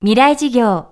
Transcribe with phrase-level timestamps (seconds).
[0.00, 0.86] 未来事業。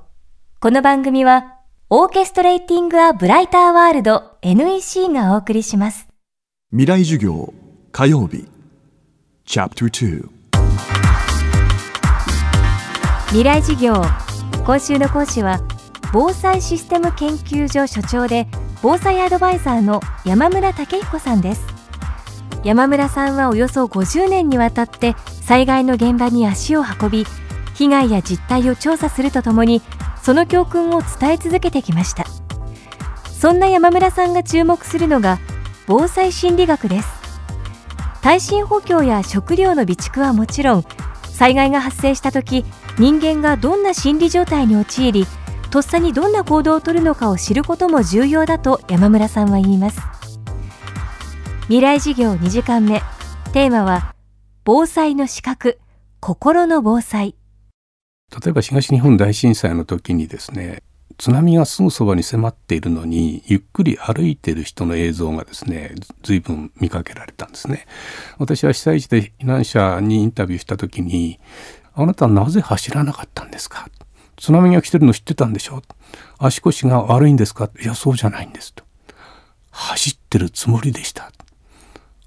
[0.58, 1.60] この番組は
[1.90, 6.08] オーケストレーティング・ア・ブライター・ワールド NEC がお送りします。
[6.72, 7.54] 未来授業
[7.92, 8.48] 火曜日。
[9.44, 10.28] チャプター
[13.28, 13.94] 未来事業。
[14.64, 15.60] 今週の講師は
[16.12, 18.48] 防災システム研究所所長で
[18.82, 21.64] 防災アドバイザーの山村武彦さんです。
[22.64, 27.24] 山村さんはおよそ50年にわたって災害の現場に足を運び
[27.76, 29.82] 被害や実態を調査するとともに
[30.22, 32.24] その教訓を伝え続けてきました。
[33.30, 35.38] そんな山村さんが注目するのが
[35.86, 37.08] 防災心理学です。
[38.22, 40.84] 耐震補強や食料の備蓄はもちろん
[41.22, 42.64] 災害が発生した時
[42.98, 45.26] 人間がどんな心理状態に陥り
[45.70, 50.00] とっさにどんな行動をとるのかを知ることも重要だと山村さんは言います。
[51.64, 53.02] 未来事業2時間目。
[53.52, 54.14] テーマは
[54.64, 55.78] 防災の資格。
[56.20, 57.36] 心の防災。
[58.32, 60.82] 例えば東日本大震災の時にですね
[61.18, 67.86] 津波がすぐそばに迫っているのにゆっくり歩いている人の映像がですね随分見かけられたんですね。
[68.38, 71.38] 私は被災地で避難者にインタビューした時に
[71.94, 73.88] あなたはなぜ走らなかったんですか
[74.36, 75.82] 津波が来てるの知ってたんでしょ
[76.38, 78.84] 足腰が悪いんですかいやそうじゃないんですと
[79.70, 81.32] 走ってるつもりでした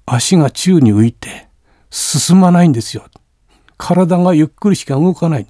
[0.06, 1.46] 足が宙に浮いて
[1.90, 3.04] 進まないんですよ
[3.76, 5.46] 体がゆっくりしか動かない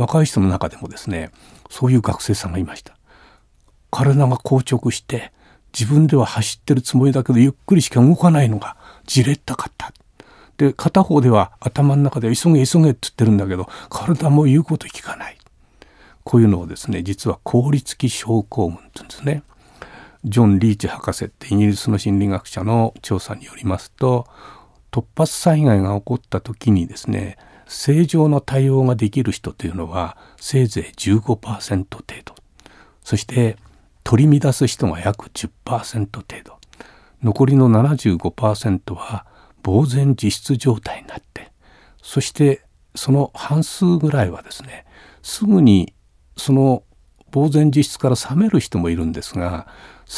[0.00, 1.30] 若い人の中でもですね
[1.68, 2.96] そういう学生さんがいました。
[3.90, 5.30] 体が硬直して
[5.78, 9.92] 自分では走ってるつもりだけどゆっくりしか動かないのがじれったかった。
[10.56, 15.36] で片方では頭の中で急げ急げって言ってるんだけど体も言うこと聞かない。
[16.24, 19.42] こういうのをですね実は効率期症候群って言うんですね。
[20.24, 24.26] ジョン・リーチ博士ってイギリスの心理学者の調査によりますと
[24.90, 27.36] 突発災害が起こった時にですね
[27.70, 32.34] 正常な対応ができる人というのはせいぜい15%程度。
[33.04, 33.56] そして
[34.02, 36.58] 取り乱す人が約10%程度。
[37.22, 39.24] 残りの75%は
[39.62, 41.52] 呆然自失状態になって。
[42.02, 42.64] そして
[42.96, 44.84] その半数ぐらいはですね
[45.22, 45.94] すぐに
[46.36, 46.82] その
[47.32, 49.68] 呆然自失から冷める人もいるんですが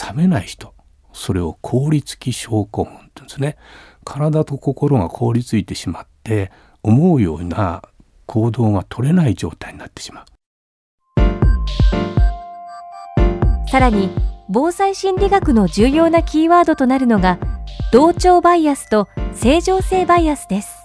[0.09, 0.73] 冷めない人。
[1.13, 3.59] それを凍りつき症候群って言うんですね。
[4.05, 6.51] 体と心が凍りついてしまって
[6.83, 7.83] 思うような
[8.27, 10.25] 行動が取れない状態になってしまう。
[13.69, 14.11] さらに
[14.49, 17.39] 防災心理学の重要なキーワードとなるのが
[17.93, 20.83] 同調バイアスと正常性バイアスです。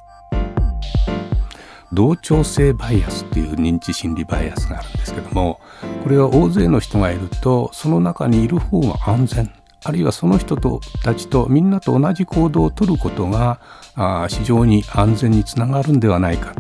[1.94, 5.60] 同調性バイアスっていう認知心理バイアスがあるんですけども
[6.04, 9.54] これは大勢の人がいるとその中にいる方が安全
[9.88, 13.62] あるいはその人とたちとみんなと同じ行動をとることが
[13.96, 16.54] あ非常に安全につながるんではないか、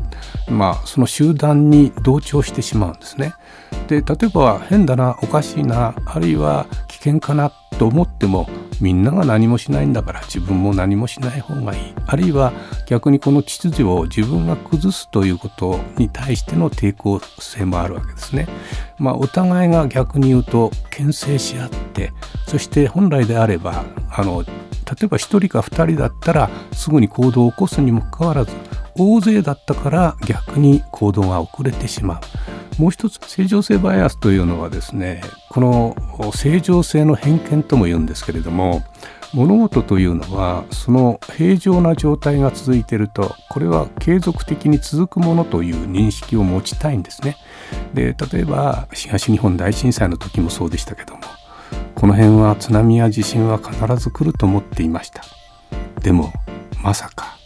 [0.50, 3.34] まあ、その集団に同調してしまうんですね。
[3.90, 8.48] で例えば変だなおかしいなあるいは危険かなと思っても
[8.80, 12.54] みんなが何もしないんだから自分も何もしない方がいいあるいは
[12.88, 18.48] 逆にこの秩序を自分が崩すということに対しての抵抗性もあるわけですね。
[19.00, 22.14] まあ、お互いが逆に言うと牽制し合って
[22.48, 24.52] そして本来であればあの例
[25.04, 28.54] えば1人か2人だったらすぐに行動を起こすにもかかわらず
[28.98, 32.57] 大勢だったから逆に行動が遅れてしまう。
[32.78, 35.96] もう一つ正常性バイアスというのはですねこの
[36.32, 38.84] 正常性の偏見とも言うんですけれども
[39.34, 47.36] 物事というのはその平常な状態が続いているとこれは継続的に続くものという認識を持ちたいんですね。
[47.94, 51.22] で例えば東日本大震災の時もそうでしたけども
[51.96, 55.24] この辺は津波や地震は必ず来ると思っていました。
[56.02, 56.32] でも
[56.82, 57.38] まさか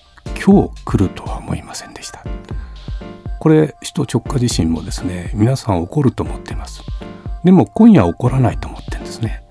[0.46, 2.24] 今日来るとは思いませんでした。
[3.42, 6.84] これ首都直下地震もですね皆さん起こると思っています。
[7.44, 9.42] でも今夜起こらないと思ってるんですね。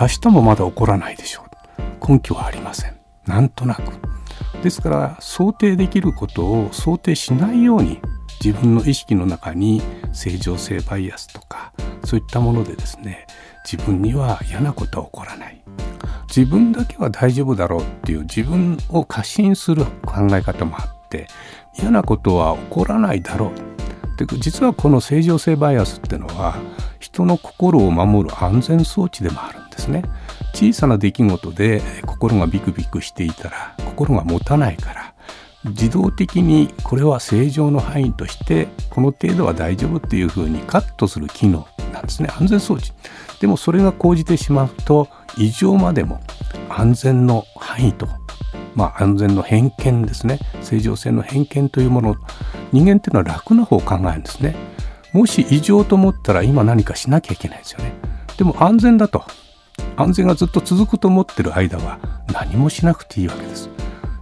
[0.00, 2.08] 明日もまだ起こらないでしょう。
[2.08, 2.96] 根拠はありません。
[3.26, 3.82] なんとなく。
[4.62, 8.00] ですから想定できることを想定しないように
[8.40, 11.72] 自分の意識の中に正常性バイアスとか
[12.04, 13.26] そういったものでですね
[13.68, 15.60] 自分には嫌なことは起こらない。
[16.28, 21.26] 自分だけは大丈夫だろうっていう自分を過信する考え方もあって
[21.78, 23.74] 嫌なことは起こらないだろう。
[24.16, 26.56] で実はこの正常性バイアスっていうのは
[27.00, 30.02] 人の心を守る安全装置でもあるんですね。
[30.54, 35.14] 小さな出来事で心がビクビクしていたら心が持たないから
[35.64, 42.28] 自動的にこれは正常の範囲としてこの程度は大丈夫っていうふうにカットする機能なんですね。
[42.38, 42.92] 安全装置。
[43.40, 46.20] でもそれが講じてしまうと異常までも
[46.68, 48.06] 安全の範囲と
[48.74, 50.38] まあ、安全の偏見ですね。
[50.62, 52.16] 正常性の偏見というもの
[52.72, 54.56] 人間っていうのは楽な方を考えるんですね。
[55.12, 57.92] もし異常と思ったら今何かしなきゃいけないですよね。
[58.36, 59.24] でも安全だと。
[59.96, 61.98] 安全がずっと続くと思ってる間は
[62.32, 63.70] 何もしなくていいわけです。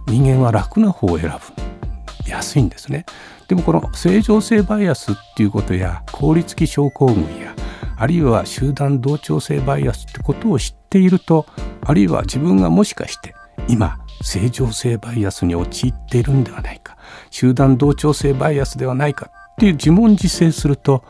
[0.07, 2.29] 人間は楽な方を選ぶ。
[2.29, 3.05] 安いんですね。
[3.47, 7.53] でもこの正常性バイアスっていうことや効率期症候群や
[7.97, 11.45] あるいは集団同調性バイアスってことを知っていると
[11.81, 13.35] あるいは自分がもしかして
[13.67, 16.97] 今正常性バイアスに陥っているんではないか。
[17.29, 21.03] 集団同調性バイアスではないかっていう自問自制すると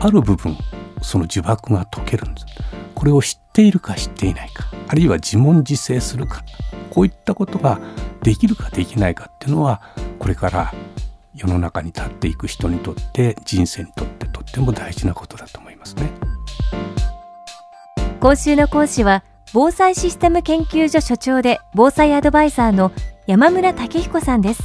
[0.00, 0.56] ある部分
[1.02, 2.46] その呪縛が解けるんです。
[2.94, 6.42] これを知っているか知っていないかあるいは自問自制するか。
[6.90, 7.80] こういったことが
[8.22, 9.82] できるかできないかっていうのは
[10.18, 10.72] これから
[11.34, 16.12] 世の中に立っていく人にとって人生にとってとっても大事なことだと思いますね。
[18.20, 19.24] 今週の講師は
[19.54, 22.90] 防災システム研究所所長で防災アドバイザーの
[23.26, 24.62] 山村武彦さんです。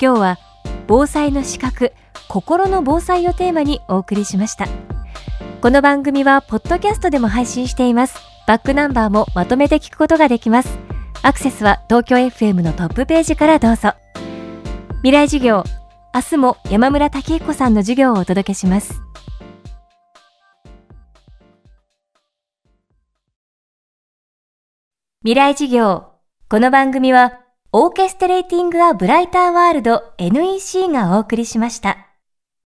[0.00, 0.38] 今日は
[0.86, 1.94] 防災の資格
[2.28, 4.68] 心の防災をテーマにお送りしました。
[5.62, 8.18] この番組はポッドキャストでも配信しています。
[8.46, 10.78] バックナンバーもまとめて聞くことができます。
[11.22, 13.94] アクセスは東京 FM のトップページからどうぞ。
[14.98, 15.64] 未来授業
[16.14, 19.00] 明日も山村武彦さんの授業をお届けします。
[25.22, 26.14] 未来事業
[26.48, 27.40] この番組は
[27.72, 32.09] オーケストレーティング・ア・ブライター・ワールド NEC がお送りしました。